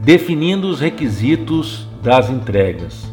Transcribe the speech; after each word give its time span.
Definindo 0.00 0.68
os 0.68 0.78
requisitos 0.78 1.84
das 2.00 2.30
entregas. 2.30 3.12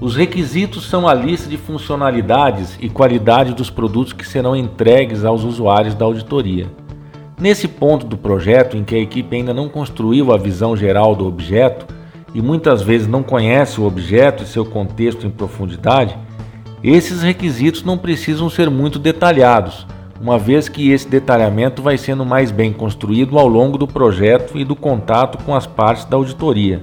Os 0.00 0.16
requisitos 0.16 0.88
são 0.88 1.06
a 1.06 1.12
lista 1.12 1.46
de 1.46 1.58
funcionalidades 1.58 2.78
e 2.80 2.88
qualidade 2.88 3.52
dos 3.52 3.68
produtos 3.68 4.14
que 4.14 4.26
serão 4.26 4.56
entregues 4.56 5.26
aos 5.26 5.44
usuários 5.44 5.94
da 5.94 6.06
auditoria. 6.06 6.66
Nesse 7.38 7.68
ponto 7.68 8.06
do 8.06 8.16
projeto 8.16 8.78
em 8.78 8.82
que 8.82 8.94
a 8.94 8.98
equipe 8.98 9.36
ainda 9.36 9.52
não 9.52 9.68
construiu 9.68 10.32
a 10.32 10.38
visão 10.38 10.74
geral 10.74 11.14
do 11.14 11.26
objeto 11.26 11.86
e 12.34 12.40
muitas 12.40 12.80
vezes 12.80 13.06
não 13.06 13.22
conhece 13.22 13.78
o 13.78 13.84
objeto 13.84 14.42
e 14.42 14.46
seu 14.46 14.64
contexto 14.64 15.26
em 15.26 15.30
profundidade, 15.30 16.16
esses 16.82 17.22
requisitos 17.22 17.82
não 17.82 17.98
precisam 17.98 18.48
ser 18.48 18.70
muito 18.70 18.98
detalhados, 18.98 19.86
uma 20.20 20.38
vez 20.38 20.68
que 20.68 20.90
esse 20.90 21.08
detalhamento 21.08 21.82
vai 21.82 21.98
sendo 21.98 22.24
mais 22.24 22.50
bem 22.50 22.72
construído 22.72 23.38
ao 23.38 23.48
longo 23.48 23.76
do 23.76 23.86
projeto 23.86 24.58
e 24.58 24.64
do 24.64 24.76
contato 24.76 25.38
com 25.44 25.54
as 25.54 25.66
partes 25.66 26.04
da 26.04 26.16
auditoria. 26.16 26.82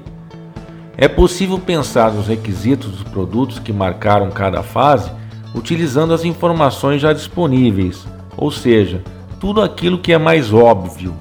É 0.98 1.08
possível 1.08 1.58
pensar 1.58 2.12
nos 2.12 2.28
requisitos 2.28 2.92
dos 2.92 3.04
produtos 3.04 3.58
que 3.58 3.74
marcaram 3.74 4.30
cada 4.30 4.62
fase 4.62 5.12
utilizando 5.56 6.14
as 6.14 6.24
informações 6.24 7.02
já 7.02 7.14
disponíveis, 7.14 8.06
ou 8.38 8.52
seja, 8.52 9.04
tudo 9.40 9.62
aquilo 9.62 9.98
que 9.98 10.14
é 10.14 10.18
mais 10.18 10.54
óbvio 10.54 11.14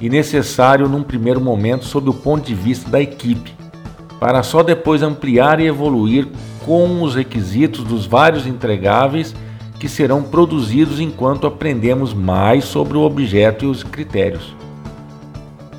e 0.00 0.08
necessário 0.08 0.88
num 0.88 1.02
primeiro 1.02 1.40
momento 1.40 1.84
sob 1.84 2.10
o 2.10 2.14
ponto 2.14 2.46
de 2.46 2.54
vista 2.54 2.90
da 2.90 3.00
equipe, 3.00 3.54
para 4.18 4.42
só 4.42 4.62
depois 4.62 5.02
ampliar 5.02 5.60
e 5.60 5.66
evoluir 5.66 6.26
com 6.64 7.02
os 7.02 7.14
requisitos 7.14 7.84
dos 7.84 8.06
vários 8.06 8.46
entregáveis 8.46 9.34
que 9.80 9.88
serão 9.88 10.22
produzidos 10.22 11.00
enquanto 11.00 11.46
aprendemos 11.46 12.12
mais 12.12 12.64
sobre 12.64 12.98
o 12.98 13.00
objeto 13.00 13.64
e 13.64 13.68
os 13.68 13.82
critérios. 13.82 14.54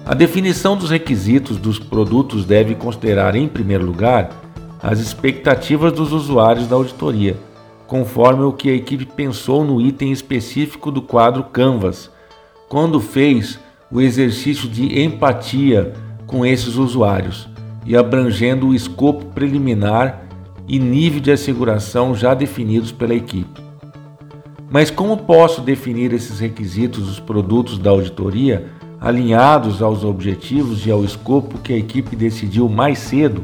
A 0.03 0.16
definição 0.16 0.76
dos 0.76 0.89
requisitos 0.89 1.58
dos 1.58 1.78
produtos 1.78 2.44
deve 2.44 2.73
considerar, 2.73 3.36
em 3.36 3.48
primeiro 3.48 3.86
lugar, 3.86 4.31
as 4.81 5.00
expectativas 5.00 5.94
dos 5.94 6.11
usuários 6.11 6.67
da 6.67 6.76
auditoria, 6.76 7.38
conforme 7.86 8.44
o 8.44 8.52
que 8.52 8.72
a 8.72 8.73
equipe 8.73 9.06
pensou 9.06 9.64
no 9.64 9.80
item 9.80 10.11
específico 10.11 10.92
do 10.92 11.04
quadro 11.04 11.44
Canvas, 11.44 12.09
quando 12.67 13.00
fez 13.00 13.59
o 13.92 14.02
exercício 14.02 14.67
de 14.67 15.00
empatia 15.00 15.94
com 16.26 16.44
esses 16.44 16.76
usuários 16.76 17.48
e 17.86 17.95
abrangendo 17.95 18.70
o 18.70 18.73
escopo 18.73 19.26
preliminar 19.26 20.23
e 20.67 20.80
nível 20.80 21.20
de 21.20 21.31
asseguração 21.31 22.16
já 22.16 22.33
definidos 22.33 22.92
pela 22.92 23.14
equipe. 23.14 23.70
Mas 24.72 24.89
como 24.89 25.17
posso 25.17 25.59
definir 25.59 26.14
esses 26.14 26.39
requisitos 26.39 27.05
dos 27.05 27.19
produtos 27.19 27.77
da 27.77 27.89
auditoria 27.89 28.67
alinhados 29.02 29.81
aos 29.81 30.05
objetivos 30.05 30.86
e 30.88 30.91
ao 30.91 31.03
escopo 31.03 31.58
que 31.58 31.73
a 31.73 31.77
equipe 31.77 32.16
decidiu 32.16 32.69
mais 32.69 32.97
cedo? 32.99 33.44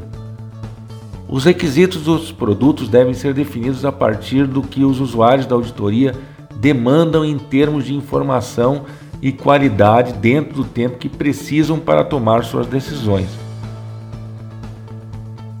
Os 1.28 1.44
requisitos 1.44 2.04
dos 2.04 2.32
produtos 2.32 2.88
devem 2.88 3.12
ser 3.12 3.34
definidos 3.34 3.84
a 3.84 3.92
partir 3.92 4.46
do 4.46 4.62
que 4.62 4.82
os 4.82 4.98
usuários 4.98 5.44
da 5.44 5.54
auditoria 5.54 6.14
demandam 6.56 7.22
em 7.22 7.38
termos 7.38 7.84
de 7.84 7.94
informação 7.94 8.86
e 9.20 9.30
qualidade 9.30 10.14
dentro 10.14 10.54
do 10.54 10.64
tempo 10.64 10.96
que 10.96 11.10
precisam 11.10 11.78
para 11.78 12.04
tomar 12.04 12.42
suas 12.44 12.66
decisões. 12.66 13.28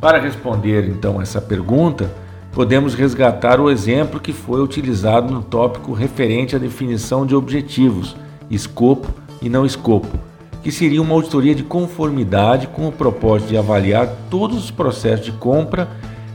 Para 0.00 0.18
responder 0.18 0.88
então 0.88 1.20
essa 1.20 1.42
pergunta, 1.42 2.10
podemos 2.58 2.92
resgatar 2.92 3.60
o 3.60 3.70
exemplo 3.70 4.18
que 4.18 4.32
foi 4.32 4.60
utilizado 4.60 5.32
no 5.32 5.44
tópico 5.44 5.92
referente 5.92 6.56
à 6.56 6.58
definição 6.58 7.24
de 7.24 7.32
objetivos, 7.32 8.16
escopo 8.50 9.14
e 9.40 9.48
não 9.48 9.64
escopo, 9.64 10.18
que 10.60 10.72
seria 10.72 11.00
uma 11.00 11.14
auditoria 11.14 11.54
de 11.54 11.62
conformidade 11.62 12.66
com 12.66 12.88
o 12.88 12.90
propósito 12.90 13.50
de 13.50 13.56
avaliar 13.56 14.08
todos 14.28 14.58
os 14.58 14.72
processos 14.72 15.24
de 15.24 15.30
compra 15.30 15.88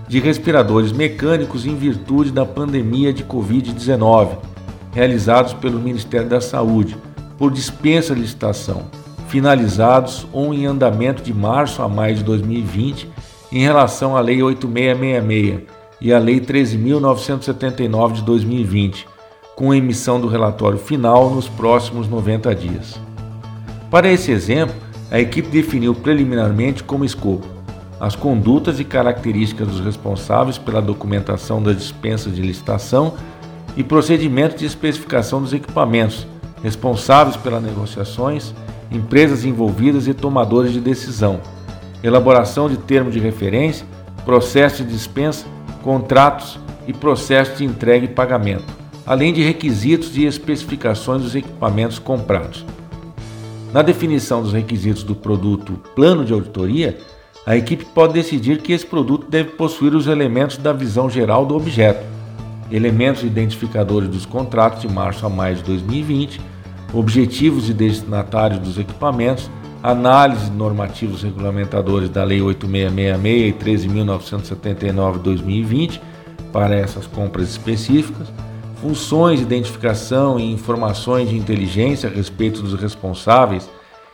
de 0.08 0.22
respiradores 0.22 0.94
mecânicos 0.94 1.66
em 1.66 1.76
virtude 1.76 2.32
da 2.32 2.46
pandemia 2.46 3.12
de 3.12 3.26
Covid-19, 3.26 4.38
realizados 4.94 5.52
pelo 5.52 5.78
Ministério 5.78 6.30
da 6.30 6.40
Saúde, 6.40 6.96
por 7.38 7.52
dispensa 7.52 8.16
de 8.16 8.22
licitação, 8.22 8.86
finalizados 9.28 10.26
ou 10.32 10.54
em 10.54 10.68
andamento 10.68 11.22
de 11.22 11.34
março 11.34 11.82
a 11.82 11.90
maio 11.90 12.16
de 12.16 12.24
2020 12.24 13.10
em 13.52 13.60
relação 13.60 14.16
à 14.16 14.22
Lei 14.22 14.42
8666 14.42 15.83
e 16.04 16.12
a 16.12 16.20
Lei 16.20 16.42
13.979 16.42 18.12
de 18.16 18.24
2020, 18.24 19.08
com 19.56 19.72
a 19.72 19.78
emissão 19.78 20.20
do 20.20 20.28
relatório 20.28 20.78
final 20.78 21.30
nos 21.30 21.48
próximos 21.48 22.10
90 22.10 22.54
dias. 22.54 23.00
Para 23.90 24.12
esse 24.12 24.30
exemplo, 24.30 24.76
a 25.10 25.18
equipe 25.22 25.48
definiu 25.48 25.96
preliminarmente 25.96 26.84
como 26.84 27.06
escopo 27.06 27.48
as 28.02 28.18
condutas 28.18 28.82
e 28.82 28.84
características 28.84 29.66
dos 29.70 29.80
responsáveis 29.80 30.58
pela 30.58 30.82
documentação 30.82 31.64
das 31.64 31.78
dispensas 31.78 32.36
de 32.36 32.42
licitação 32.42 33.14
e 33.78 33.84
procedimentos 33.84 34.60
de 34.60 34.66
especificação 34.66 35.42
dos 35.42 35.54
equipamentos, 35.54 36.28
responsáveis 36.62 37.38
pelas 37.38 37.64
negociações, 37.64 38.54
empresas 38.92 39.46
envolvidas 39.46 40.06
e 40.06 40.14
tomadores 40.14 40.74
de 40.74 40.82
decisão, 40.82 41.40
elaboração 42.04 42.68
de 42.68 42.76
termo 42.76 43.10
de 43.10 43.20
referência, 43.20 43.86
processo 44.26 44.84
de 44.84 44.92
dispensa 44.92 45.46
contratos 45.84 46.58
e 46.88 46.94
processo 46.94 47.58
de 47.58 47.66
entrega 47.66 48.06
e 48.06 48.08
pagamento, 48.08 48.66
além 49.06 49.34
de 49.34 49.44
requisitos 49.44 50.18
e 50.18 50.26
especificações 50.26 51.22
dos 51.22 51.36
equipamentos 51.36 52.00
comprados. 52.00 52.66
Na 53.74 53.82
definição 53.82 54.42
dos 54.42 54.54
requisitos 54.54 55.04
do 55.04 55.14
produto 55.14 55.74
plano 55.94 56.24
de 56.24 56.32
auditoria, 56.32 56.98
a 57.46 57.58
equipe 57.58 57.84
pode 57.84 58.14
decidir 58.14 58.62
que 58.62 58.72
esse 58.72 58.86
produto 58.86 59.28
deve 59.30 59.50
possuir 59.52 59.94
os 59.94 60.08
elementos 60.08 60.58
da 60.58 60.72
visão 60.72 61.10
geral 61.10 61.46
do 61.46 61.56
objeto, 61.56 62.06
elementos 62.72 63.24
identificadores 63.24 64.08
dos 64.08 64.26
contratos 64.26 64.82
de 64.82 64.88
março 64.88 65.26
a 65.26 65.30
maio 65.30 65.58
de 65.58 65.64
2020, 65.64 66.40
objetivos 66.94 67.70
e 67.70 67.74
destinatários 67.74 68.60
dos 68.60 68.78
equipamentos, 68.78 69.50
análise 69.84 70.50
de 70.50 70.56
normativos 70.56 71.22
regulamentadores 71.24 72.10
da 72.10 72.24
Lei 72.24 72.42
8666 72.42 73.50
e 73.50 73.54
13.979-2020 73.90 76.00
para 76.54 76.74
essas 76.74 77.06
compras 77.06 77.50
específicas, 77.50 78.32
funções 78.82 79.40
de 79.40 79.46
identificação 79.46 80.40
e 80.40 80.50
informações 80.50 81.28
de 81.28 81.36
inteligência 81.36 82.10
a 82.10 82.14
respeito 82.14 82.62
dos 82.62 82.80
responsáveis 82.80 83.70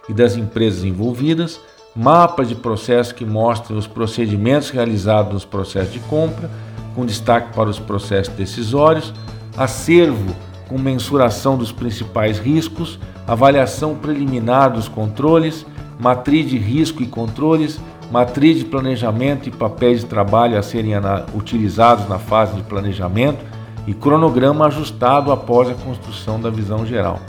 e 0.08 0.14
das 0.14 0.36
empresas 0.36 0.84
envolvidas, 0.84 1.62
mapas 1.96 2.50
de 2.50 2.56
processo 2.56 3.14
que 3.14 3.26
mostrem 3.26 3.78
os 3.78 3.86
procedimentos 3.86 4.72
realizados 4.72 5.34
nos 5.34 5.46
processos 5.46 5.94
de 5.94 6.00
compra, 6.00 6.50
com 6.96 7.06
destaque 7.06 7.54
para 7.54 7.70
os 7.70 7.78
processos 7.78 8.34
decisórios, 8.34 9.14
acervo 9.56 10.36
com 10.68 10.80
mensuração 10.80 11.56
dos 11.58 11.72
principais 11.72 12.40
riscos, 12.40 12.98
avaliação 13.30 13.94
preliminar 13.94 14.72
dos 14.72 14.88
controles, 14.88 15.64
matriz 16.00 16.50
de 16.50 16.58
risco 16.58 17.04
e 17.04 17.06
controles, 17.06 17.80
matriz 18.12 18.58
de 18.58 18.66
planejamento 18.66 19.48
e 19.48 19.52
papéis 19.52 20.00
de 20.00 20.08
trabalho 20.08 20.58
a 20.58 20.64
serem 20.64 20.94
utilizados 21.36 22.10
na 22.10 22.18
fase 22.18 22.56
de 22.56 22.64
planejamento 22.64 23.46
e 23.86 23.94
cronograma 23.94 24.66
ajustado 24.66 25.32
após 25.32 25.70
a 25.70 25.76
construção 25.76 26.42
da 26.42 26.50
visão 26.50 26.86
geral. 26.86 27.20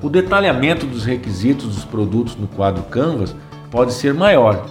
O 0.00 0.08
detalhamento 0.08 0.86
dos 0.86 1.04
requisitos 1.04 1.74
dos 1.74 1.84
produtos 1.84 2.36
no 2.36 2.46
quadro 2.46 2.84
Canvas 2.84 3.34
pode 3.72 3.92
ser 3.92 4.14
maior, 4.14 4.64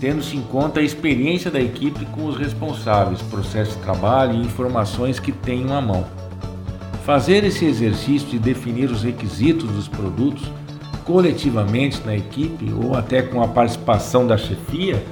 tendo-se 0.00 0.36
em 0.36 0.42
conta 0.42 0.80
a 0.80 0.82
experiência 0.82 1.52
da 1.52 1.60
equipe 1.60 2.04
com 2.06 2.26
os 2.26 2.36
responsáveis, 2.36 3.22
processo 3.22 3.76
de 3.76 3.84
trabalho 3.84 4.34
e 4.34 4.40
informações 4.40 5.20
que 5.20 5.30
tenham 5.30 5.72
à 5.72 5.80
mão. 5.80 6.04
Fazer 7.04 7.42
esse 7.42 7.64
exercício 7.64 8.28
de 8.28 8.38
definir 8.38 8.88
os 8.88 9.02
requisitos 9.02 9.68
dos 9.68 9.88
produtos 9.88 10.44
coletivamente 11.04 12.00
na 12.06 12.14
equipe 12.14 12.72
ou 12.72 12.96
até 12.96 13.22
com 13.22 13.42
a 13.42 13.48
participação 13.48 14.24
da 14.24 14.38
chefia 14.38 15.04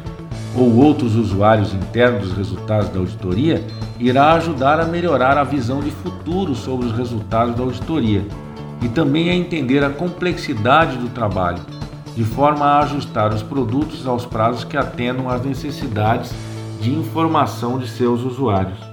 ou 0.55 0.77
outros 0.77 1.17
usuários 1.17 1.75
internos 1.75 2.29
dos 2.29 2.37
resultados 2.37 2.91
da 2.91 3.01
auditoria 3.01 3.65
irá 3.99 4.35
ajudar 4.35 4.79
a 4.79 4.85
melhorar 4.85 5.37
a 5.37 5.43
visão 5.43 5.81
de 5.81 5.91
futuro 5.91 6.55
sobre 6.55 6.87
os 6.87 6.93
resultados 6.93 7.57
da 7.57 7.63
auditoria 7.65 8.25
e 8.81 8.89
também 8.89 9.29
a 9.29 9.35
entender 9.35 9.83
a 9.83 9.91
complexidade 9.91 10.97
do 10.97 11.09
trabalho, 11.09 11.61
de 12.17 12.23
forma 12.23 12.67
a 12.67 12.81
ajustar 12.85 13.35
os 13.35 13.43
produtos 13.43 14.07
aos 14.07 14.25
prazos 14.25 14.63
que 14.63 14.77
atendam 14.77 15.29
às 15.29 15.45
necessidades 15.45 16.33
de 16.81 16.91
informação 16.91 17.79
de 17.79 17.89
seus 17.89 18.23
usuários. 18.23 18.90